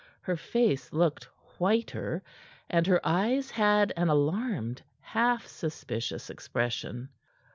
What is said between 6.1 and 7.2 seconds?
expression.